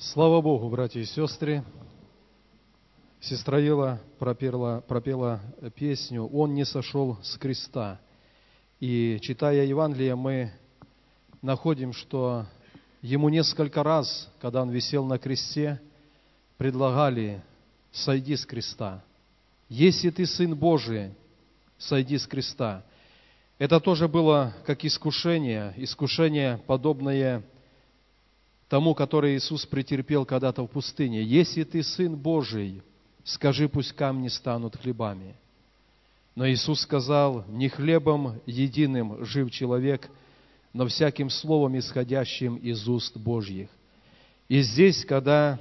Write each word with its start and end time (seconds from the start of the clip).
Слава 0.00 0.40
Богу, 0.40 0.68
братья 0.68 1.00
и 1.00 1.04
сестры. 1.04 1.64
Сестра 3.20 3.58
Ела 3.58 4.00
пропела, 4.20 4.80
пропела 4.86 5.40
песню 5.74 6.24
«Он 6.26 6.54
не 6.54 6.64
сошел 6.64 7.18
с 7.20 7.36
креста». 7.36 8.00
И 8.78 9.18
читая 9.22 9.64
Евангелие, 9.64 10.14
мы 10.14 10.52
находим, 11.42 11.92
что 11.92 12.46
ему 13.02 13.28
несколько 13.28 13.82
раз, 13.82 14.30
когда 14.40 14.62
он 14.62 14.70
висел 14.70 15.04
на 15.04 15.18
кресте, 15.18 15.80
предлагали 16.58 17.42
«Сойди 17.90 18.36
с 18.36 18.46
креста». 18.46 19.02
«Если 19.68 20.10
ты 20.10 20.26
Сын 20.26 20.54
Божий, 20.54 21.12
сойди 21.76 22.18
с 22.18 22.26
креста». 22.28 22.84
Это 23.58 23.80
тоже 23.80 24.06
было 24.06 24.54
как 24.64 24.84
искушение, 24.84 25.74
искушение, 25.76 26.58
подобное 26.68 27.42
тому, 28.68 28.94
который 28.94 29.36
Иисус 29.36 29.64
претерпел 29.66 30.24
когда-то 30.24 30.62
в 30.62 30.68
пустыне. 30.68 31.22
«Если 31.22 31.64
ты 31.64 31.82
Сын 31.82 32.14
Божий, 32.14 32.82
скажи, 33.24 33.68
пусть 33.68 33.92
камни 33.92 34.28
станут 34.28 34.76
хлебами». 34.76 35.34
Но 36.34 36.48
Иисус 36.48 36.82
сказал, 36.82 37.44
не 37.48 37.68
хлебом 37.68 38.40
единым 38.46 39.24
жив 39.24 39.50
человек, 39.50 40.08
но 40.72 40.86
всяким 40.86 41.30
словом, 41.30 41.76
исходящим 41.76 42.56
из 42.56 42.86
уст 42.86 43.16
Божьих. 43.16 43.68
И 44.48 44.60
здесь, 44.60 45.04
когда 45.04 45.58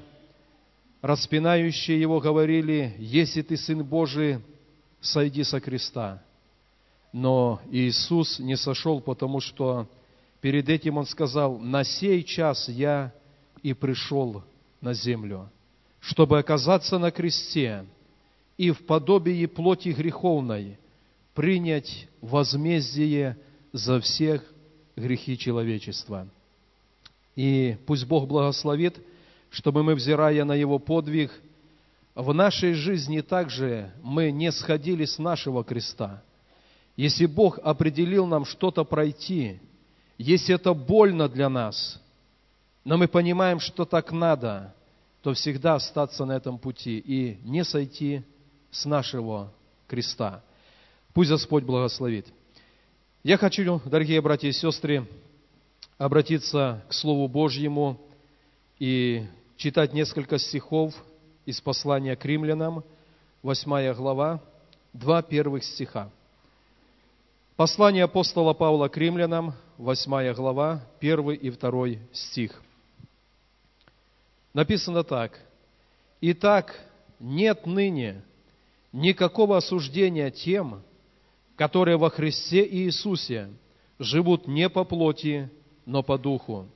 распинающие 1.01 1.99
его 1.99 2.19
говорили, 2.19 2.95
если 2.99 3.41
ты 3.41 3.57
Сын 3.57 3.83
Божий, 3.83 4.39
сойди 5.01 5.43
со 5.43 5.59
креста. 5.59 6.21
Но 7.11 7.59
Иисус 7.71 8.37
не 8.37 8.55
сошел, 8.55 9.01
потому 9.01 9.39
что 9.39 9.87
перед 10.41 10.69
этим 10.69 10.97
Он 10.97 11.05
сказал, 11.05 11.57
на 11.57 11.83
сей 11.83 12.23
час 12.23 12.69
я 12.69 13.13
и 13.63 13.73
пришел 13.73 14.43
на 14.81 14.93
землю, 14.93 15.49
чтобы 15.99 16.39
оказаться 16.39 16.97
на 16.97 17.11
кресте 17.11 17.85
и 18.57 18.71
в 18.71 18.85
подобии 18.85 19.45
плоти 19.45 19.89
греховной 19.89 20.77
принять 21.33 22.07
возмездие 22.21 23.37
за 23.71 23.99
всех 23.99 24.43
грехи 24.95 25.37
человечества. 25.37 26.27
И 27.35 27.77
пусть 27.85 28.05
Бог 28.05 28.27
благословит, 28.27 28.97
чтобы 29.51 29.83
мы, 29.83 29.93
взирая 29.93 30.43
на 30.43 30.53
Его 30.53 30.79
подвиг, 30.79 31.31
в 32.15 32.33
нашей 32.33 32.73
жизни 32.73 33.21
также 33.21 33.91
мы 34.01 34.31
не 34.31 34.51
сходили 34.51 35.05
с 35.05 35.19
нашего 35.19 35.63
креста. 35.63 36.23
Если 36.95 37.27
Бог 37.27 37.59
определил 37.59 38.25
нам 38.25 38.43
что-то 38.43 38.83
пройти, 38.83 39.59
если 40.17 40.55
это 40.55 40.73
больно 40.73 41.29
для 41.29 41.49
нас, 41.49 42.01
но 42.83 42.97
мы 42.97 43.07
понимаем, 43.07 43.59
что 43.59 43.85
так 43.85 44.11
надо, 44.11 44.73
то 45.21 45.33
всегда 45.33 45.75
остаться 45.75 46.25
на 46.25 46.33
этом 46.33 46.57
пути 46.57 46.97
и 46.99 47.37
не 47.43 47.63
сойти 47.63 48.23
с 48.71 48.85
нашего 48.85 49.51
креста. 49.87 50.43
Пусть 51.13 51.29
Господь 51.29 51.63
благословит. 51.63 52.27
Я 53.23 53.37
хочу, 53.37 53.81
дорогие 53.85 54.21
братья 54.21 54.47
и 54.47 54.53
сестры, 54.53 55.07
обратиться 55.97 56.83
к 56.87 56.93
Слову 56.93 57.27
Божьему 57.27 57.99
и 58.79 59.25
читать 59.57 59.93
несколько 59.93 60.37
стихов 60.37 60.93
из 61.45 61.59
послания 61.59 62.15
к 62.15 62.23
римлянам, 62.23 62.83
8 63.41 63.93
глава, 63.95 64.41
два 64.93 65.21
первых 65.21 65.63
стиха. 65.63 66.09
Послание 67.55 68.03
апостола 68.03 68.53
Павла 68.53 68.87
к 68.87 68.97
римлянам, 68.97 69.53
8 69.77 70.33
глава, 70.33 70.81
1 70.99 71.31
и 71.33 71.51
2 71.51 71.87
стих. 72.11 72.63
Написано 74.53 75.03
так. 75.03 75.39
«Итак, 76.19 76.79
нет 77.19 77.67
ныне 77.67 78.23
никакого 78.91 79.57
осуждения 79.57 80.31
тем, 80.31 80.81
которые 81.55 81.97
во 81.97 82.09
Христе 82.09 82.67
Иисусе 82.67 83.49
живут 83.99 84.47
не 84.47 84.67
по 84.67 84.83
плоти, 84.83 85.51
но 85.85 86.01
по 86.01 86.17
духу. 86.17 86.67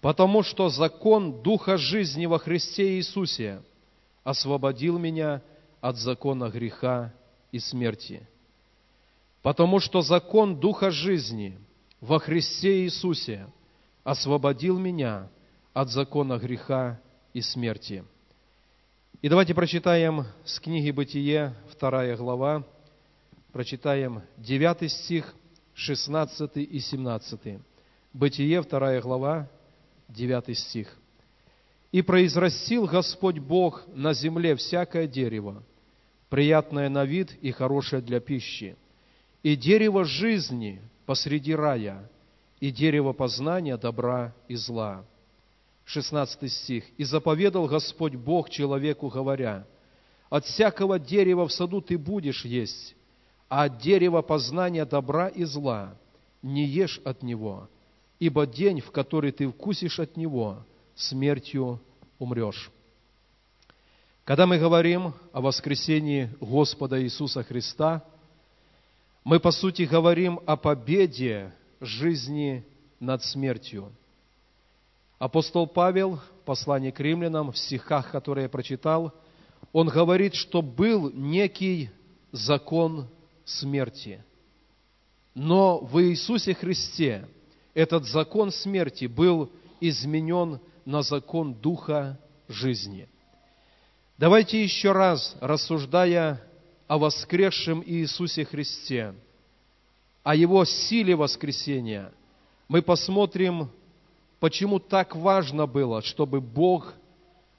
Потому 0.00 0.42
что 0.42 0.68
закон 0.70 1.40
Духа 1.40 1.76
жизни 1.76 2.26
во 2.26 2.40
Христе 2.40 2.96
Иисусе 2.96 3.62
освободил 4.24 4.98
меня 4.98 5.40
от 5.80 5.96
закона 5.96 6.50
греха 6.50 7.14
и 7.52 7.60
смерти» 7.60 8.26
Потому 9.42 9.78
что 9.78 10.00
закон 10.00 10.58
Духа 10.58 10.90
жизни 10.90 11.58
во 12.04 12.18
Христе 12.18 12.82
Иисусе 12.82 13.46
освободил 14.02 14.78
меня 14.78 15.30
от 15.72 15.88
закона 15.88 16.38
греха 16.38 17.00
и 17.32 17.40
смерти. 17.40 18.04
И 19.22 19.28
давайте 19.30 19.54
прочитаем 19.54 20.26
с 20.44 20.60
книги 20.60 20.90
«Бытие», 20.90 21.54
вторая 21.70 22.14
глава, 22.18 22.62
прочитаем 23.52 24.20
9 24.36 24.92
стих, 24.92 25.34
16 25.72 26.58
и 26.58 26.78
17. 26.78 27.58
Бытие, 28.12 28.60
вторая 28.60 29.00
глава, 29.00 29.48
9 30.10 30.58
стих. 30.58 30.94
«И 31.90 32.02
произрастил 32.02 32.84
Господь 32.84 33.38
Бог 33.38 33.82
на 33.94 34.12
земле 34.12 34.56
всякое 34.56 35.06
дерево, 35.06 35.62
приятное 36.28 36.90
на 36.90 37.06
вид 37.06 37.34
и 37.40 37.50
хорошее 37.50 38.02
для 38.02 38.20
пищи, 38.20 38.76
и 39.42 39.56
дерево 39.56 40.04
жизни 40.04 40.82
посреди 41.06 41.54
рая, 41.54 42.08
и 42.60 42.70
дерево 42.70 43.12
познания 43.12 43.76
добра 43.76 44.34
и 44.48 44.54
зла. 44.54 45.04
16 45.84 46.50
стих. 46.50 46.84
«И 46.96 47.04
заповедал 47.04 47.66
Господь 47.66 48.14
Бог 48.14 48.48
человеку, 48.48 49.08
говоря, 49.08 49.66
от 50.30 50.46
всякого 50.46 50.98
дерева 50.98 51.46
в 51.46 51.52
саду 51.52 51.82
ты 51.82 51.98
будешь 51.98 52.44
есть, 52.44 52.96
а 53.48 53.64
от 53.64 53.78
дерева 53.78 54.22
познания 54.22 54.86
добра 54.86 55.28
и 55.28 55.44
зла 55.44 55.94
не 56.42 56.64
ешь 56.64 57.00
от 57.04 57.22
него, 57.22 57.68
ибо 58.18 58.46
день, 58.46 58.80
в 58.80 58.90
который 58.90 59.32
ты 59.32 59.46
вкусишь 59.48 60.00
от 60.00 60.16
него, 60.16 60.64
смертью 60.94 61.80
умрешь». 62.18 62.70
Когда 64.24 64.46
мы 64.46 64.58
говорим 64.58 65.12
о 65.32 65.42
воскресении 65.42 66.30
Господа 66.40 67.02
Иисуса 67.02 67.42
Христа– 67.42 68.02
мы, 69.24 69.40
по 69.40 69.50
сути, 69.50 69.82
говорим 69.82 70.40
о 70.46 70.56
победе 70.56 71.52
жизни 71.80 72.64
над 73.00 73.24
смертью. 73.24 73.90
Апостол 75.18 75.66
Павел 75.66 76.16
в 76.16 76.44
послании 76.44 76.90
к 76.90 77.00
римлянам, 77.00 77.50
в 77.50 77.58
стихах, 77.58 78.10
которые 78.10 78.44
я 78.44 78.48
прочитал, 78.50 79.14
он 79.72 79.88
говорит, 79.88 80.34
что 80.34 80.60
был 80.60 81.10
некий 81.10 81.90
закон 82.32 83.08
смерти. 83.46 84.22
Но 85.34 85.78
в 85.78 86.02
Иисусе 86.02 86.54
Христе 86.54 87.26
этот 87.72 88.04
закон 88.04 88.50
смерти 88.52 89.06
был 89.06 89.50
изменен 89.80 90.60
на 90.84 91.02
закон 91.02 91.54
Духа 91.54 92.20
жизни. 92.46 93.08
Давайте 94.18 94.62
еще 94.62 94.92
раз, 94.92 95.34
рассуждая 95.40 96.40
о 96.86 96.98
воскресшем 96.98 97.82
Иисусе 97.84 98.44
Христе, 98.44 99.14
о 100.22 100.34
Его 100.34 100.64
силе 100.64 101.16
воскресения, 101.16 102.12
мы 102.68 102.82
посмотрим, 102.82 103.70
почему 104.40 104.78
так 104.78 105.14
важно 105.16 105.66
было, 105.66 106.02
чтобы 106.02 106.40
Бог 106.40 106.94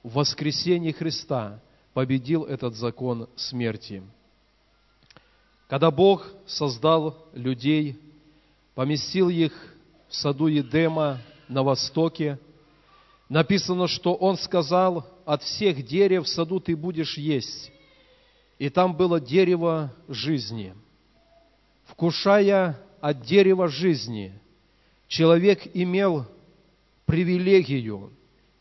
в 0.02 0.14
воскресении 0.14 0.92
Христа 0.92 1.60
победил 1.92 2.44
этот 2.44 2.74
закон 2.74 3.28
смерти. 3.36 4.02
Когда 5.68 5.90
Бог 5.90 6.26
создал 6.46 7.16
людей, 7.32 7.98
поместил 8.74 9.28
их 9.28 9.52
в 10.08 10.14
саду 10.14 10.46
Едема 10.46 11.18
на 11.48 11.62
востоке, 11.62 12.38
написано, 13.28 13.88
что 13.88 14.14
Он 14.14 14.36
сказал, 14.36 15.04
от 15.24 15.42
всех 15.42 15.84
дерев 15.84 16.26
в 16.26 16.28
саду 16.28 16.60
ты 16.60 16.76
будешь 16.76 17.18
есть, 17.18 17.72
и 18.58 18.68
там 18.70 18.96
было 18.96 19.20
дерево 19.20 19.92
жизни. 20.08 20.74
Вкушая 21.84 22.78
от 23.00 23.22
дерева 23.22 23.68
жизни, 23.68 24.32
человек 25.08 25.62
имел 25.74 26.26
привилегию, 27.04 28.12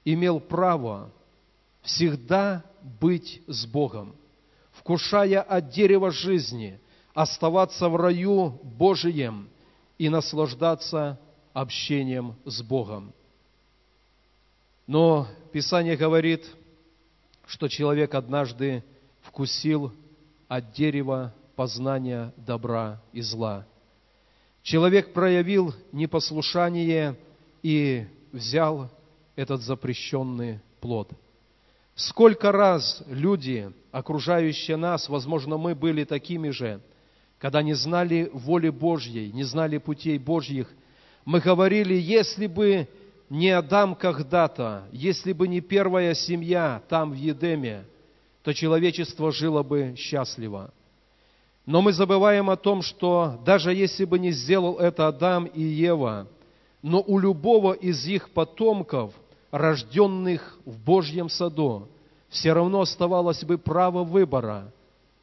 имел 0.03 0.39
право 0.39 1.12
всегда 1.81 2.63
быть 3.00 3.42
с 3.47 3.65
Богом. 3.65 4.15
Вкушая 4.74 5.42
от 5.42 5.69
дерева 5.69 6.12
жизни, 6.12 6.80
оставаться 7.13 7.89
в 7.89 7.95
раю 7.95 8.59
Божием 8.62 9.50
и 9.97 10.09
наслаждаться 10.09 11.18
общением 11.53 12.36
с 12.44 12.62
Богом. 12.62 13.13
Но 14.86 15.27
Писание 15.51 15.95
говорит, 15.95 16.45
что 17.47 17.68
человек 17.68 18.13
однажды 18.13 18.83
вкусил 19.36 19.92
от 20.48 20.72
дерева 20.72 21.34
познания 21.58 22.34
добра 22.38 23.02
и 23.12 23.20
зла. 23.20 23.66
Человек 24.64 25.12
проявил 25.12 25.76
непослушание 25.92 27.18
и 27.62 28.06
взял 28.32 28.90
этот 29.36 29.62
запрещенный 29.62 30.62
плод. 30.80 31.10
Сколько 31.96 32.54
раз 32.54 33.04
люди, 33.08 33.74
окружающие 33.92 34.78
нас, 34.78 35.10
возможно, 35.10 35.58
мы 35.58 35.76
были 35.76 36.06
такими 36.06 36.52
же, 36.52 36.80
когда 37.38 37.62
не 37.62 37.74
знали 37.74 38.30
воли 38.31 38.70
Божьей, 38.70 39.34
не 39.34 39.44
знали 39.44 39.80
путей 39.80 40.18
Божьих, 40.18 40.70
мы 41.26 41.42
говорили, 41.42 41.94
если 41.94 42.48
бы 42.48 42.88
не 43.30 43.50
Адам 43.50 43.96
когда-то, 43.96 44.86
если 44.94 45.34
бы 45.34 45.50
не 45.50 45.60
первая 45.60 46.14
семья 46.14 46.81
там 46.88 47.12
в 47.12 47.16
Едеме, 47.16 47.84
то 48.45 48.53
человечество 48.53 49.31
жило 49.31 49.63
бы 49.63 49.95
счастливо. 49.97 50.71
Но 51.65 51.81
мы 51.81 51.94
забываем 51.94 52.51
о 52.51 52.56
том, 52.56 52.83
что 52.83 53.39
даже 53.44 53.74
если 53.74 54.06
бы 54.06 54.19
не 54.19 54.30
сделал 54.30 54.77
это 54.77 55.07
Адам 55.07 55.45
и 55.45 55.63
Ева, 55.63 56.27
но 56.83 57.03
у 57.07 57.18
любого 57.18 57.74
из 57.74 58.06
их 58.06 58.30
потомков, 58.30 59.15
рожденных 59.50 60.59
в 60.63 60.77
Божьем 60.77 61.27
саду, 61.27 61.88
все 62.30 62.53
равно 62.53 62.81
оставалось 62.81 63.44
бы 63.44 63.57
право 63.57 64.03
выбора, 64.03 64.71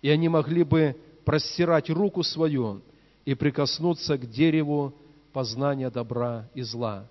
и 0.02 0.10
они 0.10 0.28
могли 0.28 0.64
бы 0.64 0.96
простирать 1.24 1.90
руку 1.90 2.24
свою 2.24 2.80
и 3.24 3.34
прикоснуться 3.34 4.19
к 4.19 4.28
дереву 4.28 4.92
познания 5.32 5.90
добра 5.90 6.48
и 6.54 6.62
зла. 6.62 7.06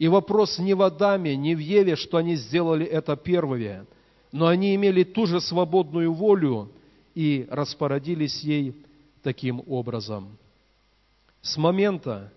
И 0.00 0.08
вопрос 0.08 0.58
не 0.58 0.74
в 0.74 0.82
Адаме, 0.82 1.36
не 1.36 1.54
в 1.54 1.60
Еве, 1.60 1.94
что 1.94 2.16
они 2.16 2.34
сделали 2.34 2.84
это 2.84 3.14
первые, 3.14 3.86
но 4.34 4.48
они 4.48 4.74
имели 4.74 5.04
ту 5.04 5.26
же 5.26 5.40
свободную 5.40 6.12
волю 6.12 6.68
и 7.14 7.46
распорядились 7.48 8.40
ей 8.40 8.74
таким 9.22 9.62
образом. 9.68 10.36
С 11.40 11.56
момента, 11.56 12.32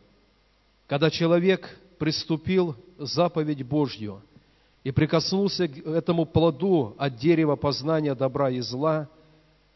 когда 0.85 1.09
человек 1.09 1.75
приступил 1.97 2.75
заповедь 2.99 3.63
Божью 3.63 4.21
и 4.83 4.91
прикоснулся 4.91 5.67
к 5.67 5.87
этому 5.87 6.27
плоду 6.27 6.93
от 6.99 7.17
дерева 7.17 7.55
познания 7.55 8.13
добра 8.13 8.51
и 8.51 8.59
зла, 8.59 9.09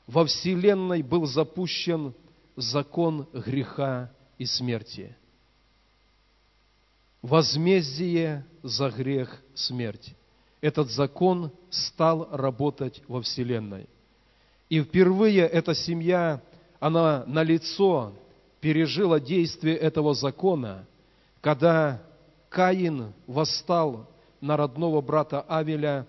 во 0.06 0.24
Вселенной 0.24 1.02
был 1.02 1.26
запущен 1.26 2.14
закон 2.56 3.26
греха 3.34 4.12
и 4.38 4.46
смерти. 4.46 5.16
Возмездие 7.24 8.46
за 8.62 8.92
грех– 8.92 9.42
смерть. 9.56 10.16
Этот 10.62 10.92
закон 10.92 11.52
стал 11.72 12.30
работать 12.32 13.02
во 13.08 13.22
Вселенной. 13.22 13.88
И 14.70 14.82
впервые 14.82 15.42
эта 15.42 15.74
семья, 15.74 16.42
она 16.80 17.24
на 17.26 17.44
лицо 17.44 18.14
пережила 18.62 19.20
действие 19.20 19.76
этого 19.76 20.14
закона, 20.14 20.86
когда 21.42 22.02
Каин 22.50 23.12
восстал 23.26 24.08
на 24.40 24.56
родного 24.56 25.02
брата 25.02 25.42
Авеля, 25.42 26.06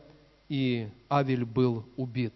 и 0.49 0.89
Авель 1.09 1.47
был 1.47 1.85
убит. 1.97 2.35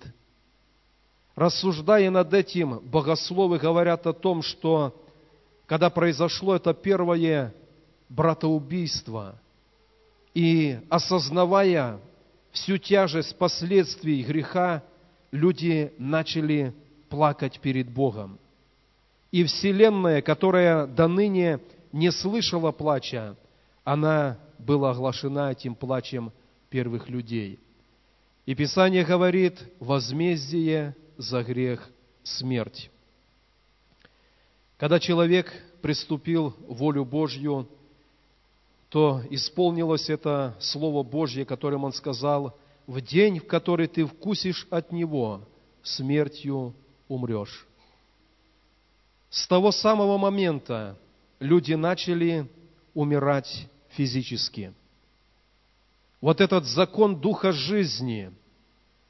Рассуждая 1.34 2.10
над 2.10 2.32
этим, 2.32 2.78
богословы 2.78 3.58
говорят 3.58 4.06
о 4.06 4.14
том, 4.14 4.42
что 4.42 4.98
когда 5.66 5.90
произошло 5.90 6.56
это 6.56 6.72
первое 6.72 7.52
братоубийство, 8.08 9.34
и 10.32 10.78
осознавая 10.88 11.98
всю 12.56 12.78
тяжесть 12.78 13.36
последствий 13.36 14.22
греха, 14.22 14.82
люди 15.30 15.92
начали 15.98 16.74
плакать 17.08 17.60
перед 17.60 17.90
Богом. 17.90 18.38
И 19.30 19.44
Вселенная, 19.44 20.22
которая 20.22 20.86
до 20.86 21.06
ныне 21.06 21.60
не 21.92 22.10
слышала 22.10 22.72
плача, 22.72 23.36
она 23.84 24.38
была 24.58 24.92
оглашена 24.92 25.52
этим 25.52 25.74
плачем 25.74 26.32
первых 26.70 27.08
людей. 27.10 27.60
И 28.46 28.54
Писание 28.54 29.04
говорит, 29.04 29.62
возмездие 29.78 30.96
за 31.18 31.42
грех– 31.42 31.86
смерть. 32.22 32.90
Когда 34.78 34.98
человек 34.98 35.52
приступил 35.82 36.54
волю 36.66 37.04
Божью, 37.04 37.68
то 38.88 39.22
исполнилось 39.30 40.08
это 40.08 40.56
Слово 40.60 41.02
Божье, 41.02 41.44
которым 41.44 41.84
он 41.84 41.92
сказал, 41.92 42.56
«В 42.86 43.00
день, 43.00 43.40
в 43.40 43.46
который 43.46 43.88
ты 43.88 44.06
вкусишь 44.06 44.66
от 44.70 44.92
Него, 44.92 45.42
смертью 45.82 46.74
умрешь». 47.08 47.66
С 49.28 49.46
того 49.48 49.72
самого 49.72 50.18
момента 50.18 50.96
люди 51.40 51.74
начали 51.74 52.48
умирать 52.94 53.68
физически. 53.90 54.72
Вот 56.20 56.40
этот 56.40 56.64
закон 56.64 57.20
Духа 57.20 57.52
жизни, 57.52 58.32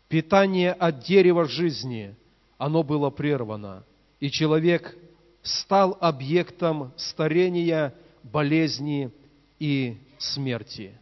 питание 0.09 0.73
от 0.73 1.01
дерева 1.01 1.45
жизни, 1.45 2.17
оно 2.59 2.83
было 2.83 3.11
прервано. 3.11 3.85
И 4.21 4.31
человек 4.31 4.97
стал 5.43 5.97
объектом 6.01 6.93
старения, 6.97 7.95
болезни 8.23 9.13
и 9.59 9.97
смерти. 10.19 10.93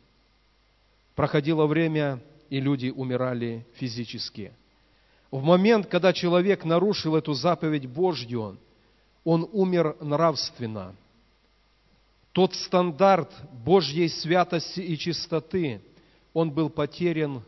Проходило 1.15 1.67
время, 1.67 2.21
и 2.51 2.61
люди 2.61 2.89
умирали 2.89 3.67
физически. 3.75 4.53
В 5.31 5.43
момент, 5.43 5.87
когда 5.87 6.13
человек 6.13 6.65
нарушил 6.65 7.17
эту 7.17 7.35
заповедь 7.35 7.87
Божью, 7.87 8.59
он 9.25 9.49
умер 9.53 9.97
нравственно. 10.01 10.95
Тот 12.33 12.55
стандарт 12.55 13.33
Божьей 13.65 14.09
святости 14.09 14.81
и 14.81 14.99
чистоты, 14.99 15.81
он 16.33 16.51
был 16.51 16.69
потерян 16.69 17.43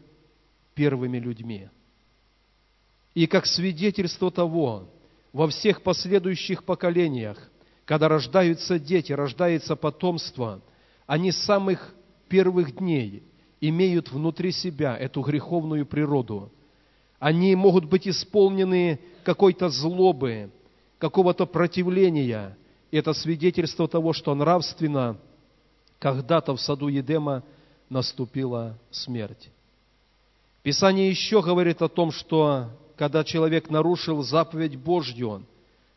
первыми 0.75 1.19
людьми. 1.19 1.69
И 3.15 3.27
как 3.27 3.47
свидетельство 3.47 4.31
того, 4.31 4.89
во 5.33 5.49
всех 5.49 5.83
последующих 5.83 6.65
поколениях, 6.65 7.39
когда 7.85 8.09
рождаются 8.09 8.79
дети, 8.79 9.13
рождается 9.13 9.77
потомство, 9.77 10.61
они 11.07 11.33
с 11.33 11.39
самых 11.39 11.95
первых 12.29 12.77
дней 12.77 13.23
имеют 13.61 14.11
внутри 14.11 14.53
себя 14.53 14.97
эту 14.97 15.23
греховную 15.23 15.87
природу. 15.87 16.51
Они 17.19 17.55
могут 17.55 17.87
быть 17.87 18.07
исполнены 18.07 19.01
какой-то 19.25 19.69
злобы, 19.69 20.51
какого-то 20.99 21.47
противления. 21.47 22.57
Это 22.91 23.13
свидетельство 23.13 23.89
того, 23.89 24.13
что 24.13 24.35
нравственно 24.35 25.17
когда-то 25.99 26.55
в 26.55 26.61
саду 26.61 26.89
Едема 26.89 27.43
наступила 27.89 28.79
смерть. 28.91 29.51
Писание 30.63 31.09
еще 31.09 31.43
говорит 31.43 31.81
о 31.81 31.89
том, 31.89 32.11
что 32.11 32.71
когда 32.97 33.25
человек 33.25 33.71
нарушил 33.71 34.23
заповедь 34.23 34.77
Божью, 34.77 35.47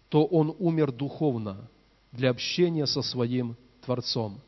то 0.10 0.26
он 0.26 0.56
умер 0.60 0.92
духовно 0.92 1.68
для 2.12 2.30
общения 2.30 2.86
со 2.86 3.02
своим 3.02 3.56
Творцом. 3.84 4.40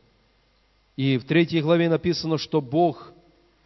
И 0.96 1.16
в 1.18 1.24
третьей 1.24 1.62
главе 1.62 1.88
написано, 1.88 2.38
что 2.38 2.60
Бог 2.60 3.12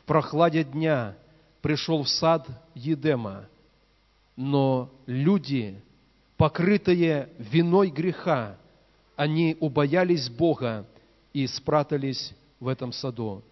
в 0.01 0.05
прохладе 0.05 0.65
дня 0.65 1.17
пришел 1.61 2.05
в 2.05 2.09
сад 2.09 2.47
Едема, 2.75 3.47
но 4.37 4.91
люди 5.07 5.81
покрытые 6.37 7.31
виной 7.39 7.91
греха, 7.91 8.57
они 9.17 9.57
убоялись 9.61 10.29
Бога 10.29 10.87
и 11.33 11.47
спрятались 11.47 12.35
в 12.61 12.69
этом 12.69 12.93
саду. 12.93 13.43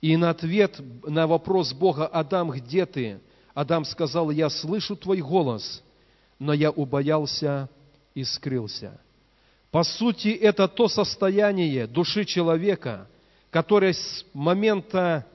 И 0.00 0.16
на 0.16 0.30
ответ 0.30 0.80
на 1.04 1.26
вопрос 1.26 1.72
Бога, 1.72 2.06
Адам, 2.06 2.50
где 2.50 2.86
ты? 2.86 3.20
Адам 3.54 3.84
сказал, 3.84 4.30
я 4.30 4.48
слышу 4.48 4.96
твой 4.96 5.20
голос, 5.20 5.82
но 6.38 6.52
я 6.52 6.70
убоялся 6.70 7.68
и 8.14 8.24
скрылся. 8.24 8.98
По 9.72 9.82
сути, 9.82 10.28
это 10.28 10.68
то 10.68 10.86
состояние 10.86 11.88
души 11.88 12.24
человека, 12.24 13.08
которое 13.50 13.94
с 13.94 14.24
момента 14.32 15.26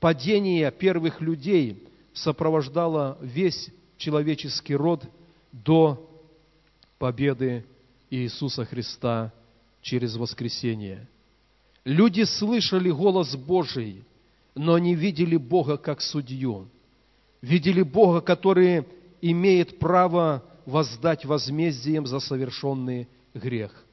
падения 0.00 0.70
первых 0.70 1.22
людей 1.22 1.82
сопровождало 2.12 3.16
весь 3.22 3.70
человеческий 3.96 4.74
род– 4.74 5.02
до 5.64 6.08
победы 6.98 7.64
Иисуса 8.10 8.64
Христа 8.64 9.32
через 9.80 10.16
воскресение. 10.16 11.06
Люди 11.84 12.22
слышали 12.22 12.90
голос 12.90 13.36
Божий, 13.36 14.04
но 14.54 14.74
они 14.74 14.94
видели 14.94 15.36
Бога 15.36 15.76
как 15.76 16.00
судью. 16.00 16.68
Видели 17.40 17.82
Бога, 17.82 18.20
который 18.20 18.84
имеет 19.20 19.78
право 19.78 20.42
воздать 20.64 21.24
возмездием 21.24 22.06
за 22.06 22.18
совершенный 22.18 23.08
грех. 23.36 23.84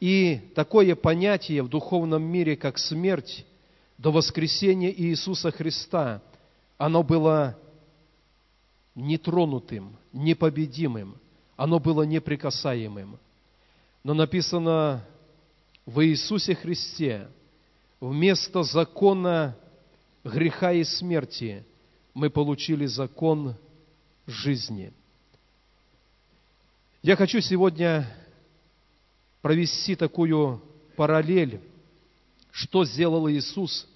И 0.00 0.52
такое 0.54 0.94
понятие 0.94 1.62
в 1.62 1.68
духовном 1.68 2.22
мире, 2.22 2.56
как 2.56 2.78
смерть, 2.78 3.44
до 3.96 4.12
воскресения 4.12 4.92
Иисуса 4.92 5.50
Христа, 5.50 6.22
оно 6.76 7.02
было 7.02 7.58
нетронутым, 8.94 9.96
непобедимым, 10.12 11.16
оно 11.56 11.80
было 11.80 12.02
неприкасаемым. 12.02 13.18
Но 14.04 14.14
написано 14.14 15.04
в 15.84 16.04
Иисусе 16.04 16.54
Христе, 16.54 17.28
вместо 18.00 18.62
закона 18.62 19.56
греха 20.22 20.72
и 20.72 20.84
смерти 20.84 21.64
мы 22.14 22.30
получили 22.30 22.86
закон 22.86 23.56
жизни. 24.26 24.92
Я 27.02 27.16
хочу 27.16 27.40
сегодня 27.40 28.06
провести 29.42 29.94
такую 29.96 30.62
параллель, 30.96 31.60
что 32.50 32.84
сделал 32.84 33.28
Иисус, 33.30 33.86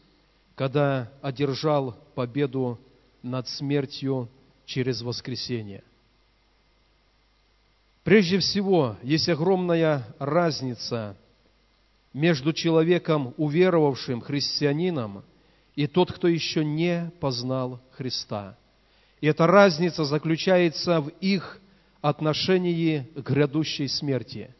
когда 0.54 1.10
одержал 1.20 1.98
победу 2.14 2.78
над 3.22 3.48
смертью 3.48 4.28
через 4.66 5.02
воскресение. 5.02 5.82
Прежде 8.04 8.38
всего, 8.38 8.96
есть 9.02 9.28
огромная 9.28 10.04
разница 10.18 11.16
между 12.12 12.52
человеком, 12.52 13.32
уверовавшим 13.36 14.20
христианином, 14.20 15.24
и 15.74 15.86
тот, 15.86 16.12
кто 16.12 16.28
еще 16.28 16.64
не 16.64 17.10
познал 17.20 17.80
Христа. 17.92 18.58
И 19.20 19.26
эта 19.26 19.46
разница 19.46 20.04
заключается 20.04 21.00
в 21.00 21.08
их 21.20 21.60
отношении 22.00 23.08
к 23.14 23.20
грядущей 23.30 23.88
смерти. 23.88 24.54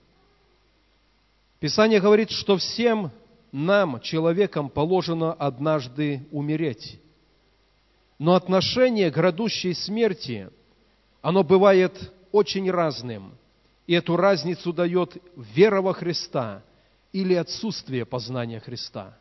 Писание 1.62 2.00
говорит, 2.00 2.32
что 2.32 2.56
всем 2.56 3.12
нам, 3.52 4.00
человекам, 4.00 4.68
положено 4.68 5.32
однажды 5.32 6.26
умереть. 6.32 7.00
Но 8.18 8.34
отношение 8.34 9.12
к 9.12 9.14
грядущей 9.14 9.72
смерти, 9.72 10.50
оно 11.20 11.44
бывает 11.44 12.12
очень 12.32 12.68
разным. 12.68 13.38
И 13.86 13.92
эту 13.92 14.16
разницу 14.16 14.72
дает 14.72 15.16
вера 15.36 15.80
во 15.80 15.92
Христа 15.92 16.64
или 17.12 17.34
отсутствие 17.34 18.06
познания 18.06 18.58
Христа. 18.58 19.16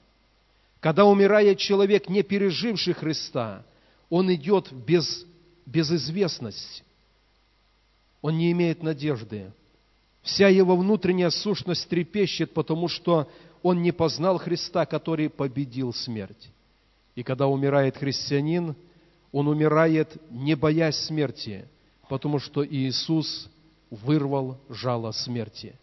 Когда 0.80 1.06
умирает 1.06 1.60
человек, 1.60 2.10
не 2.10 2.24
переживший 2.24 2.94
Христа, 2.94 3.64
он 4.10 4.34
идет 4.34 4.74
без, 4.74 5.28
без 5.68 5.92
известность. 5.92 6.84
Он 8.24 8.36
не 8.36 8.52
имеет 8.52 8.82
надежды. 8.82 9.52
Вся 10.22 10.48
его 10.48 10.76
внутренняя 10.76 11.30
сущность 11.30 11.88
трепещет, 11.90 12.54
потому 12.54 12.88
что 12.88 13.30
он 13.64 13.82
не 13.82 13.92
познал 13.92 14.38
Христа, 14.38 14.86
который 14.86 15.30
победил 15.30 15.94
смерть. 15.94 16.50
И 17.16 17.24
когда 17.24 17.48
умирает 17.48 17.98
христианин, 17.98 18.76
он 19.32 19.48
умирает, 19.48 20.18
не 20.30 20.56
боясь 20.56 20.98
смерти, 20.98 21.68
потому 22.10 22.40
что 22.40 22.66
Иисус 22.66 23.50
вырвал 23.90 24.58
жало 24.70 25.12
смерти. 25.12 25.76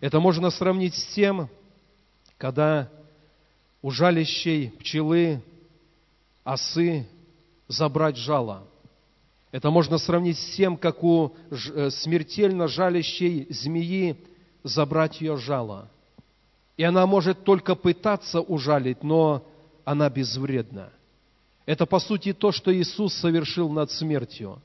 Это 0.00 0.20
можно 0.20 0.50
сравнить 0.50 0.94
с 0.94 1.14
тем, 1.14 1.48
когда 2.38 2.90
у 3.82 3.90
жалящей 3.90 4.70
пчелы, 4.70 5.42
осы 6.44 7.06
забрать 7.68 8.16
жало. 8.16 8.66
Это 9.56 9.70
можно 9.70 9.96
сравнить 9.96 10.38
с 10.38 10.54
тем, 10.54 10.76
как 10.76 11.02
у 11.02 11.32
э, 11.50 11.88
смертельно 11.88 12.68
жалящей 12.68 13.46
змеи 13.48 14.14
забрать 14.62 15.22
ее 15.22 15.38
жало. 15.38 15.88
И 16.76 16.82
она 16.82 17.06
может 17.06 17.42
только 17.42 17.74
пытаться 17.74 18.42
ужалить, 18.42 19.02
но 19.02 19.46
она 19.86 20.10
безвредна. 20.10 20.90
Это, 21.64 21.86
по 21.86 22.00
сути, 22.00 22.34
то, 22.34 22.52
что 22.52 22.70
Иисус 22.70 23.14
совершил 23.14 23.70
над 23.70 23.90
смертью. 23.90 24.60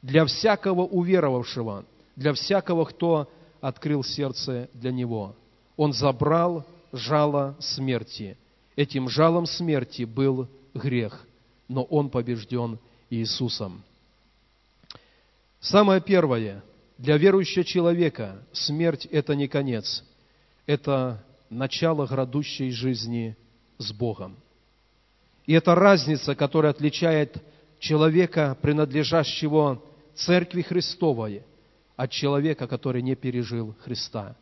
Для 0.00 0.24
всякого 0.24 0.86
уверовавшего, 0.86 1.84
для 2.16 2.32
всякого, 2.32 2.86
кто 2.86 3.30
открыл 3.60 4.02
сердце 4.02 4.70
для 4.72 4.90
Него. 4.90 5.36
Он 5.76 5.92
забрал 5.92 6.64
жало 6.94 7.56
смерти. 7.58 8.38
Этим 8.74 9.10
жалом 9.10 9.44
смерти 9.44 10.04
был 10.04 10.48
грех, 10.72 11.26
но 11.68 11.82
он 11.82 12.08
побежден 12.08 12.78
Иисусом. 13.10 13.82
Самое 15.70 16.00
первое, 16.00 16.64
для 16.98 17.16
верующего 17.16 17.64
человека 17.64 18.42
смерть– 18.50 19.06
это 19.12 19.36
не 19.36 19.46
конец, 19.46 20.02
это 20.66 21.24
начало 21.48 22.08
грядущей 22.08 22.72
жизни 22.72 23.36
с 23.78 23.92
Богом. 23.92 24.36
И 25.46 25.52
это 25.52 25.76
разница, 25.76 26.34
которая 26.34 26.72
отличает 26.72 27.36
человека, 27.78 28.58
принадлежащего 28.60 29.80
Церкви 30.16 30.62
Христовой, 30.62 31.44
от 31.94 32.10
человека, 32.10 32.66
который 32.66 33.00
не 33.00 33.14
пережил 33.14 33.76
Христа. 33.84 34.34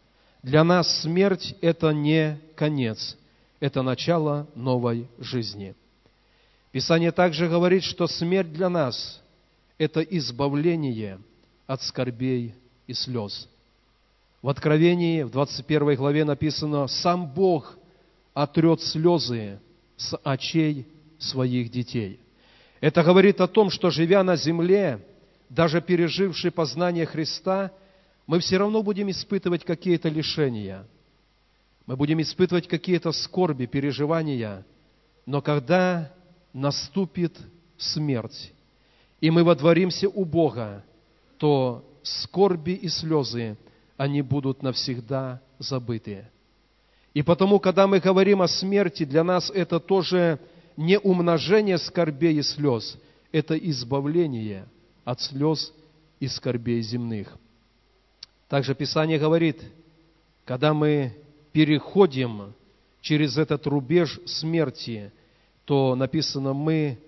Для 0.42 0.64
нас 0.64 1.02
смерть– 1.02 1.54
это 1.61 1.90
не 1.90 2.40
конец, 2.56 3.18
это 3.61 3.82
начало 3.82 4.49
новой 4.54 5.06
жизни. 5.18 5.75
Писание 6.73 7.12
также 7.12 7.50
говорит, 7.50 7.85
что 7.85 8.06
смерть 8.06 8.50
для 8.50 8.70
нас– 8.70 9.23
это 9.78 10.00
избавление 10.00 11.20
от 11.66 11.82
скорбей 11.82 12.54
и 12.87 12.92
слез. 12.92 13.49
В 14.42 14.49
Откровении, 14.49 15.23
в 15.23 15.30
21 15.30 15.94
главе 15.97 16.25
написано, 16.25 16.87
«Сам 16.88 17.26
Бог 17.26 17.78
отрет 18.35 18.82
слезы 18.82 19.61
с 19.97 20.16
очей 20.23 20.87
своих 21.18 21.70
детей». 21.70 22.20
Это 22.80 23.02
говорит 23.02 23.40
о 23.40 23.49
том, 23.49 23.70
что, 23.70 23.90
живя 23.90 24.23
на 24.23 24.37
земле, 24.37 25.04
даже 25.49 25.80
переживший 25.80 26.50
познание 26.50 27.06
Христа, 27.06 27.73
мы 28.26 28.38
все 28.38 28.58
равно 28.58 28.82
будем 28.82 29.11
испытывать 29.11 29.64
какие-то 29.64 30.08
лишения. 30.08 30.87
Мы 31.87 31.97
будем 31.97 32.20
испытывать 32.20 32.68
какие-то 32.68 33.11
скорби, 33.12 33.66
переживания. 33.66 34.64
Но 35.26 35.40
когда 35.40 36.12
наступит 36.52 37.37
смерть, 37.78 38.52
и 39.20 39.30
мы 39.30 39.44
водворимся 39.44 40.08
у 40.08 40.25
Бога, 40.25 40.84
то 41.38 41.84
скорби 42.02 42.72
и 42.72 42.88
слезы, 42.88 43.56
они 43.96 44.22
будут 44.22 44.62
навсегда 44.62 45.40
забыты. 45.58 46.26
И 47.14 47.22
потому, 47.22 47.58
когда 47.58 47.87
мы 47.87 47.98
говорим 48.00 48.42
о 48.42 48.48
смерти, 48.48 49.04
для 49.04 49.25
нас 49.25 49.50
это 49.50 49.80
тоже 49.80 50.38
не 50.76 50.98
умножение 50.98 51.78
скорбей 51.78 52.38
и 52.38 52.42
слез, 52.42 52.96
это 53.32 53.56
избавление 53.56 54.66
от 55.04 55.20
слез 55.20 55.72
и 56.20 56.28
скорбей 56.28 56.80
земных. 56.82 57.37
Также 58.48 58.75
Писание 58.75 59.18
говорит, 59.18 59.60
когда 60.44 60.72
мы 60.72 61.16
переходим 61.52 62.54
через 63.00 63.37
этот 63.37 63.66
рубеж 63.66 64.20
смерти, 64.26 65.12
то 65.64 65.94
написано, 65.94 66.52
мы 66.52 66.98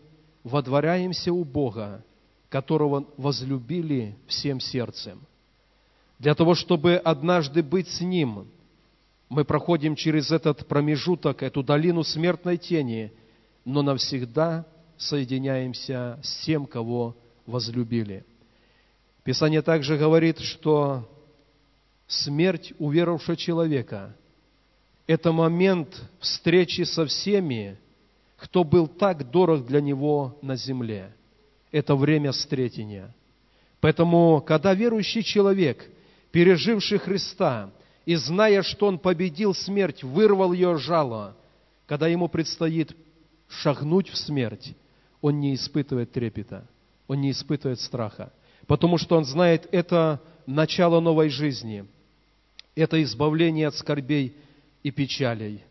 водворяемся 0.45 1.33
у 1.33 1.45
Бога, 1.45 2.05
которого 2.49 3.07
возлюбили 3.17 4.17
всем 4.27 4.61
сердцем. 4.61 5.21
Для 6.19 6.35
того, 6.35 6.55
чтобы 6.55 6.97
однажды 6.97 7.63
быть 7.63 7.89
с 7.89 8.01
Ним, 8.01 8.49
мы 9.29 9.45
проходим 9.45 9.95
через 9.95 10.31
этот 10.31 10.67
промежуток, 10.67 11.43
эту 11.43 11.63
долину 11.63 12.03
смертной 12.03 12.59
тени, 12.59 13.13
но 13.65 13.83
навсегда 13.83 14.67
соединяемся 14.99 16.19
с 16.23 16.45
тем, 16.45 16.67
кого 16.67 17.17
возлюбили. 17.47 18.25
Писание 19.23 19.63
также 19.63 19.97
говорит, 19.97 20.41
что 20.41 21.09
смерть 22.07 22.73
уверовавшего 22.79 23.37
человека– 23.37 24.17
это 25.07 25.33
момент 25.33 26.03
встречи 26.21 26.83
со 26.83 27.07
всеми, 27.07 27.79
кто 28.41 28.65
был 28.65 28.87
так 28.89 29.31
дорог 29.31 29.67
для 29.67 29.81
него 29.81 30.39
на 30.41 30.57
земле. 30.57 31.13
Это 31.71 31.95
время 31.95 32.33
встретения. 32.33 33.15
Поэтому, 33.81 34.43
когда 34.47 34.75
верующий 34.75 35.23
человек, 35.23 35.87
переживший 36.33 36.99
Христа, 36.99 37.71
и 38.07 38.15
зная, 38.17 38.63
что 38.63 38.87
он 38.87 38.99
победил 38.99 39.55
смерть, 39.55 40.03
вырвал 40.03 40.53
ее 40.53 40.79
жало, 40.79 41.37
когда 41.87 42.09
ему 42.09 42.29
предстоит 42.29 42.97
шагнуть 43.49 44.09
в 44.09 44.17
смерть, 44.17 44.75
он 45.21 45.39
не 45.39 45.55
испытывает 45.55 46.13
трепета, 46.13 46.67
он 47.09 47.21
не 47.21 47.33
испытывает 47.33 47.79
страха, 47.81 48.33
потому 48.67 48.97
что 48.97 49.17
он 49.17 49.27
знает, 49.27 49.69
это 49.71 50.21
начало 50.47 51.01
новой 51.01 51.29
жизни, 51.29 51.85
это 52.75 53.03
избавление 53.03 53.69
от 53.69 53.75
скорбей 53.75 54.35
и 54.83 54.91
печалей, 54.91 55.63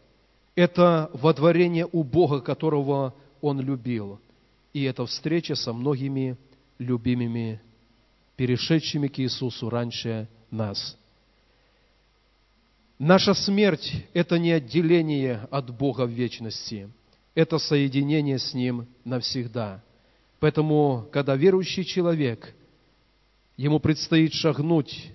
это 0.60 1.10
водворение 1.13 1.88
у 1.89 2.04
Бога, 2.04 2.42
которого 2.42 3.13
он 3.39 3.62
любил, 3.62 4.20
и 4.74 4.84
это 4.84 5.06
встреча 5.06 5.56
со 5.56 5.72
многими 5.72 6.36
любимыми, 6.80 7.62
перешедшими 8.36 9.08
к 9.08 9.20
Иисусу 9.20 9.70
раньше 9.70 10.28
нас. 10.51 10.98
Наша 12.98 13.34
смерть– 13.34 14.06
это 14.13 14.38
не 14.38 14.51
отделение 14.51 15.48
от 15.50 15.74
Бога 15.74 16.06
в 16.06 16.10
вечности, 16.10 16.89
это 17.36 17.58
соединение 17.58 18.38
с 18.38 18.54
Ним 18.54 18.86
навсегда. 19.06 19.82
Поэтому, 20.42 21.08
когда 21.13 21.38
верующий 21.38 21.86
человек, 21.86 22.54
ему 23.56 23.80
предстоит 23.80 24.34
шагнуть, 24.34 25.10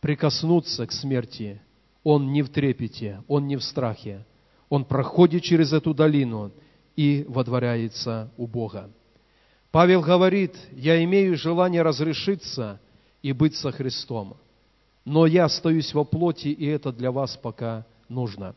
прикоснуться 0.00 0.86
к 0.86 0.92
смерти, 0.92 1.60
он 2.04 2.30
не 2.30 2.42
в 2.42 2.48
трепете, 2.48 3.24
он 3.26 3.48
не 3.48 3.56
в 3.56 3.64
страхе, 3.64 4.24
он 4.72 4.86
проходит 4.86 5.42
через 5.42 5.74
эту 5.74 5.92
долину, 5.92 6.50
и 6.96 7.26
водворяется 7.28 8.30
у 8.38 8.46
Бога. 8.46 8.88
Павел 9.70 10.00
говорит, 10.00 10.56
я 10.72 11.04
имею 11.04 11.36
желание 11.36 11.82
разрешиться 11.82 12.80
и 13.20 13.32
быть 13.32 13.54
со 13.54 13.70
Христом, 13.70 14.34
но 15.04 15.26
я 15.26 15.44
остаюсь 15.44 15.92
во 15.92 16.04
плоти, 16.04 16.48
и 16.48 16.64
это 16.64 16.90
для 16.90 17.12
вас 17.12 17.36
пока 17.36 17.84
нужно. 18.08 18.54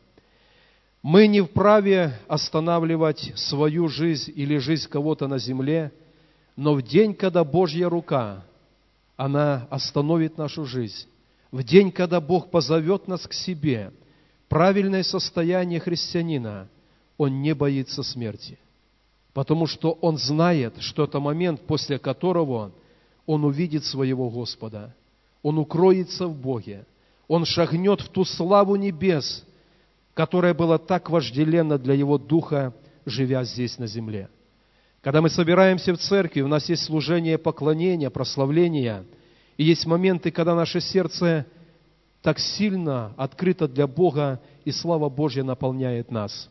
Мы 1.02 1.26
не 1.26 1.42
вправе 1.42 2.18
останавливать 2.28 3.32
свою 3.34 3.88
жизнь 3.88 4.32
или 4.34 4.56
жизнь 4.56 4.88
кого-то 4.88 5.28
на 5.28 5.36
земле, 5.36 5.92
но 6.56 6.72
в 6.72 6.80
день, 6.80 7.12
когда 7.12 7.44
Божья 7.44 7.90
рука, 7.90 8.42
она 9.18 9.66
остановит 9.68 10.38
нашу 10.38 10.64
жизнь, 10.64 11.08
в 11.52 11.62
день, 11.62 11.92
когда 11.92 12.22
Бог 12.22 12.50
позовет 12.50 13.06
нас 13.06 13.26
к 13.26 13.34
себе, 13.34 13.92
правильное 14.48 15.02
состояние 15.02 15.80
христианина, 15.80 16.68
он 17.16 17.42
не 17.42 17.54
боится 17.54 18.02
смерти, 18.02 18.58
потому 19.32 19.66
что 19.66 19.92
он 20.00 20.18
знает, 20.18 20.74
что 20.80 21.04
это 21.04 21.20
момент, 21.20 21.62
после 21.62 21.98
которого 21.98 22.72
он 23.26 23.44
увидит 23.44 23.84
своего 23.84 24.30
Господа, 24.30 24.94
он 25.42 25.58
укроется 25.58 26.26
в 26.26 26.36
Боге, 26.36 26.86
он 27.28 27.44
шагнет 27.44 28.00
в 28.00 28.08
ту 28.08 28.24
славу 28.24 28.76
небес, 28.76 29.44
которая 30.14 30.54
была 30.54 30.78
так 30.78 31.10
вожделенна 31.10 31.78
для 31.78 31.94
его 31.94 32.18
духа, 32.18 32.74
живя 33.04 33.44
здесь 33.44 33.78
на 33.78 33.86
земле. 33.86 34.28
Когда 35.00 35.20
мы 35.20 35.30
собираемся 35.30 35.94
в 35.94 35.98
церкви, 35.98 36.40
у 36.40 36.48
нас 36.48 36.68
есть 36.68 36.84
служение 36.84 37.38
поклонения, 37.38 38.10
прославления– 38.10 39.04
и 39.56 39.64
есть 39.64 39.86
моменты, 39.86 40.30
когда 40.30 40.54
наше 40.54 40.80
сердце 40.80 41.46
так 42.26 42.40
сильно 42.40 43.14
открыто 43.16 43.68
для 43.68 43.86
Бога, 43.86 44.40
и 44.64 44.72
слава 44.72 45.08
Божья 45.08 45.44
наполняет 45.44 46.10
нас. 46.10 46.50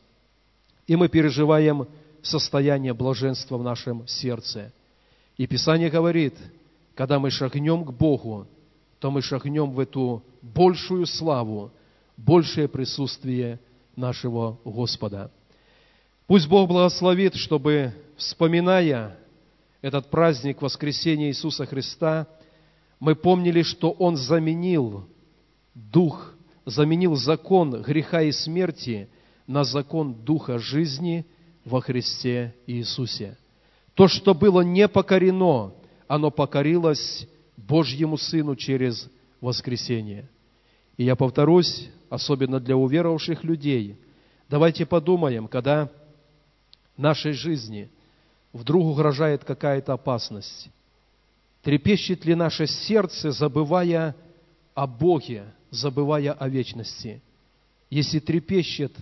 И 0.87 0.95
мы 0.95 1.09
переживаем 1.09 1.85
состояние 2.21 2.93
блаженства 2.93 3.57
в 3.57 3.63
нашем 3.63 4.07
сердце. 4.07 4.71
И 5.35 5.45
Писание 5.45 5.89
говорит, 5.89 6.33
когда 6.95 7.19
мы 7.19 7.29
шагнем 7.29 7.83
к 7.83 7.91
Богу, 7.91 8.47
то 9.01 9.11
мы 9.11 9.21
шагнем 9.21 9.71
в 9.71 9.81
эту 9.81 10.23
большую 10.41 11.05
славу, 11.07 11.73
большее 12.15 12.69
присутствие 12.69 13.59
нашего 13.97 14.57
Господа. 14.63 15.29
Пусть 16.25 16.47
Бог 16.47 16.69
благословит, 16.69 17.35
чтобы, 17.35 17.93
вспоминая 18.15 19.17
этот 19.81 20.09
праздник 20.09 20.61
воскресения 20.61 21.27
Иисуса 21.27 21.65
Христа, 21.65 22.27
мы 23.01 23.13
помнили, 23.13 23.61
что 23.61 23.91
Он 23.91 24.15
заменил 24.15 25.05
дух, 25.75 26.33
заменил 26.65 27.15
закон 27.15 27.81
греха 27.81 28.21
и 28.21 28.31
смерти 28.31 29.07
на 29.45 29.63
закон 29.63 30.13
духа 30.13 30.57
жизни 30.57 31.25
во 31.63 31.81
Христе 31.81 32.55
Иисусе. 32.65 33.37
То, 33.93 34.07
что 34.07 34.33
было 34.33 34.61
не 34.61 34.87
покорено, 34.87 35.73
оно 36.07 36.31
покорилось 36.31 37.27
Божьему 37.55 38.17
Сыну 38.17 38.55
через 38.55 39.09
воскресение. 39.41 40.27
И 40.97 41.03
я 41.03 41.15
повторюсь, 41.15 41.89
особенно 42.09 42.59
для 42.59 42.75
уверовавших 42.75 43.43
людей, 43.43 43.97
давайте 44.49 44.85
подумаем, 44.85 45.47
когда 45.47 45.89
нашей 46.97 47.33
жизни 47.33 47.89
вдруг 48.53 48.85
угрожает 48.85 49.43
какая-то 49.43 49.93
опасность, 49.93 50.69
Трепещет 51.65 52.25
ли 52.25 52.35
наше 52.35 52.67
сердце, 52.67 53.31
забывая 53.31 54.15
о 54.75 54.85
Боге, 54.85 55.45
забывая 55.71 56.33
о 56.33 56.49
вечности? 56.49 57.21
Если 57.89 58.19
трепещет, 58.19 58.93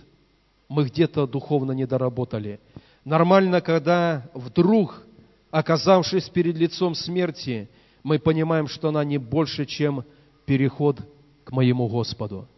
мы 0.68 0.84
где-то 0.84 1.26
духовно 1.26 1.72
не 1.72 1.86
доработали. 1.86 2.60
Нормально, 3.04 3.60
когда 3.60 4.28
вдруг, 4.34 5.02
оказавшись 5.50 6.28
перед 6.28 6.56
лицом 6.56 6.94
смерти, 6.94 7.68
мы 8.02 8.18
понимаем, 8.18 8.68
что 8.68 8.88
она 8.88 9.04
не 9.04 9.18
больше, 9.18 9.66
чем 9.66 10.04
переход 10.46 10.98
к 11.44 11.52
моему 11.52 11.88
Господу. 11.88 12.48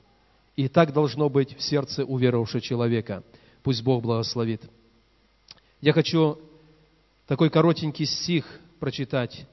И 0.56 0.68
так 0.68 0.92
должно 0.92 1.28
быть 1.28 1.56
в 1.56 1.62
сердце 1.62 2.04
уверовавшего 2.04 2.60
человека. 2.60 3.22
Пусть 3.62 3.82
Бог 3.82 4.02
благословит. 4.02 4.62
Я 5.80 5.92
хочу 5.92 6.38
такой 7.26 7.50
коротенький 7.50 8.06
стих 8.06 8.46
прочитать 8.80 9.46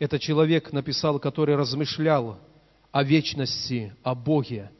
это 0.00 0.18
человек 0.18 0.72
написал, 0.72 1.20
который 1.20 1.54
размышлял 1.54 2.38
о 2.92 3.04
вечности, 3.04 3.94
о 4.02 4.14
Боге, 4.14 4.70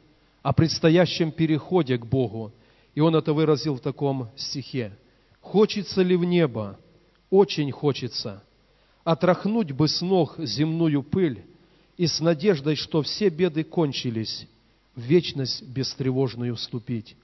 о 0.41 0.53
предстоящем 0.53 1.31
переходе 1.31 1.97
к 1.97 2.05
Богу. 2.05 2.53
И 2.93 2.99
он 2.99 3.15
это 3.15 3.33
выразил 3.33 3.75
в 3.75 3.81
таком 3.81 4.29
стихе. 4.35 4.97
«Хочется 5.39 6.01
ли 6.01 6.15
в 6.15 6.23
небо? 6.23 6.77
Очень 7.29 7.71
хочется. 7.71 8.43
Отрахнуть 9.03 9.71
бы 9.71 9.87
с 9.87 10.01
ног 10.01 10.35
земную 10.39 11.01
пыль 11.01 11.43
и 11.97 12.05
с 12.05 12.19
надеждой, 12.19 12.75
что 12.75 13.01
все 13.01 13.29
беды 13.29 13.63
кончились, 13.63 14.47
в 14.95 15.01
вечность 15.01 15.63
бестревожную 15.63 16.55
вступить. 16.55 17.15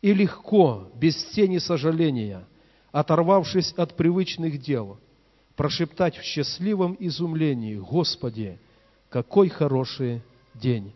И 0.00 0.12
легко, 0.12 0.90
без 0.96 1.22
тени 1.26 1.58
сожаления, 1.58 2.44
оторвавшись 2.90 3.72
от 3.74 3.96
привычных 3.96 4.60
дел– 4.60 4.98
прошептать 5.56 6.16
в 6.16 6.22
счастливом 6.22 6.96
изумлении, 6.98 7.76
Господи, 7.76 8.58
какой 9.12 9.50
хороший 9.50 10.22
день. 10.54 10.92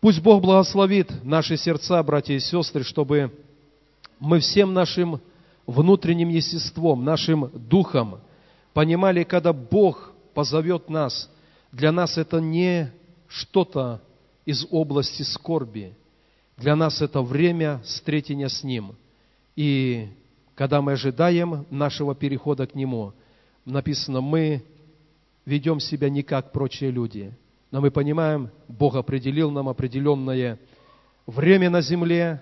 Пусть 0.00 0.20
Бог 0.20 0.42
благословит 0.42 1.24
наши 1.24 1.56
сердца, 1.56 2.02
братья 2.02 2.34
и 2.34 2.40
сестры, 2.40 2.82
чтобы 2.82 3.32
мы 4.18 4.40
всем 4.40 4.74
нашим 4.74 5.20
внутренним 5.66 6.28
естеством, 6.28 7.04
нашим 7.04 7.50
духом 7.54 8.20
понимали, 8.74 9.22
когда 9.22 9.52
Бог 9.52 10.12
позовет 10.34 10.90
нас, 10.90 11.30
для 11.70 11.92
нас 11.92 12.18
это 12.18 12.40
не 12.40 12.92
что-то 13.28 14.00
из 14.44 14.66
области 14.70 15.22
скорби, 15.22 15.94
для 16.56 16.74
нас 16.74 17.00
это 17.00 17.22
время 17.22 17.80
встретения 17.84 18.48
с 18.48 18.64
Ним. 18.64 18.96
И 19.54 20.08
когда 20.56 20.82
мы 20.82 20.92
ожидаем 20.92 21.64
нашего 21.70 22.14
перехода 22.14 22.66
к 22.66 22.74
Нему– 22.74 23.12
написано, 23.64 24.20
мы 24.20 24.62
ведем 25.50 25.80
себя 25.80 26.08
не 26.08 26.22
как 26.22 26.52
прочие 26.52 26.90
люди, 26.90 27.32
но 27.70 27.80
мы 27.80 27.90
понимаем, 27.90 28.50
Бог 28.68 28.94
определил 28.94 29.50
нам 29.50 29.68
определенное 29.68 30.58
время 31.26 31.70
на 31.70 31.82
земле, 31.82 32.40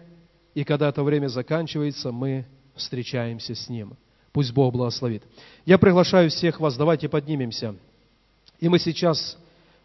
и 0.55 0.63
когда 0.63 0.89
это 0.91 1.03
время 1.03 1.29
заканчивается, 1.29 2.13
мы 2.13 2.45
встречаемся 2.75 3.55
с 3.55 3.69
Ним. 3.69 3.97
Пусть 4.33 4.53
Бог 4.53 4.73
благословит. 4.73 5.23
Я 5.65 5.79
приглашаю 5.79 6.31
всех 6.31 6.61
вас, 6.61 6.77
давайте 6.77 7.09
поднимемся. 7.09 7.75
И 8.61 8.69
мы 8.69 8.79
сейчас 8.79 9.39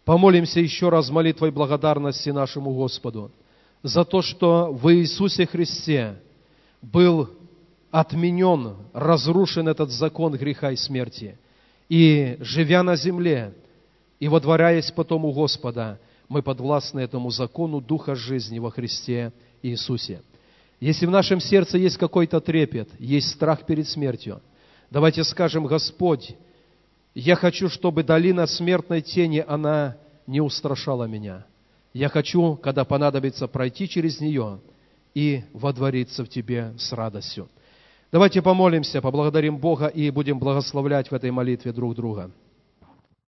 помолимся 0.03 0.59
еще 0.59 0.89
раз 0.89 1.09
молитвой 1.09 1.51
благодарности 1.51 2.29
нашему 2.29 2.73
Господу 2.73 3.31
за 3.83 4.03
то, 4.03 4.21
что 4.21 4.71
в 4.71 4.93
Иисусе 4.93 5.45
Христе 5.45 6.19
был 6.81 7.29
отменен, 7.89 8.75
разрушен 8.93 9.67
этот 9.69 9.91
закон 9.91 10.33
греха 10.33 10.71
и 10.71 10.75
смерти. 10.75 11.37
И 11.89 12.37
живя 12.39 12.83
на 12.83 12.95
земле, 12.95 13.53
и 14.19 14.27
водворяясь 14.27 14.91
потом 14.91 15.25
у 15.25 15.33
Господа, 15.33 15.99
мы 16.29 16.41
подвластны 16.41 17.01
этому 17.01 17.29
закону 17.29 17.81
Духа 17.81 18.15
жизни 18.15 18.59
во 18.59 18.71
Христе 18.71 19.33
Иисусе. 19.61 20.21
Если 20.79 21.05
в 21.05 21.11
нашем 21.11 21.39
сердце 21.39 21.77
есть 21.77 21.97
какой-то 21.97 22.41
трепет, 22.41 22.89
есть 22.99 23.29
страх 23.29 23.65
перед 23.65 23.87
смертью, 23.87 24.41
давайте 24.89 25.23
скажем, 25.23 25.65
Господь, 25.65 26.35
я 27.15 27.35
хочу, 27.35 27.69
чтобы 27.69 28.03
долина 28.03 28.47
смертной 28.47 29.01
тени, 29.01 29.43
она 29.47 29.97
не 30.25 30.41
устрашала 30.41 31.05
меня. 31.05 31.45
Я 31.93 32.09
хочу, 32.09 32.55
когда 32.55 32.85
понадобится, 32.85 33.47
пройти 33.47 33.87
через 33.87 34.19
нее 34.19 34.59
и 35.13 35.43
водвориться 35.53 36.25
в 36.25 36.29
Тебе 36.29 36.73
с 36.77 36.91
радостью. 36.91 37.49
Давайте 38.13 38.43
помолимся, 38.43 39.01
поблагодарим 39.01 39.57
Бога 39.57 39.87
и 39.87 40.11
будем 40.11 40.37
благословлять 40.37 41.09
в 41.09 41.15
этой 41.15 41.31
молитве 41.31 41.71
друг 41.71 41.95
друга. 41.95 42.29